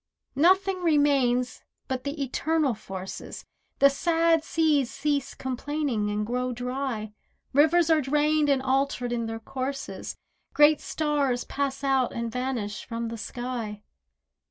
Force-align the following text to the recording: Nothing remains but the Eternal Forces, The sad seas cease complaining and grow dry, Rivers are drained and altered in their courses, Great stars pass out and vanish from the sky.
Nothing 0.35 0.81
remains 0.81 1.61
but 1.87 2.05
the 2.05 2.23
Eternal 2.23 2.73
Forces, 2.73 3.45
The 3.77 3.91
sad 3.91 4.43
seas 4.43 4.89
cease 4.89 5.35
complaining 5.35 6.09
and 6.09 6.25
grow 6.25 6.53
dry, 6.53 7.13
Rivers 7.53 7.91
are 7.91 8.01
drained 8.01 8.49
and 8.49 8.63
altered 8.63 9.11
in 9.11 9.27
their 9.27 9.39
courses, 9.39 10.17
Great 10.55 10.81
stars 10.81 11.43
pass 11.43 11.83
out 11.83 12.13
and 12.13 12.31
vanish 12.31 12.83
from 12.83 13.09
the 13.09 13.17
sky. 13.19 13.83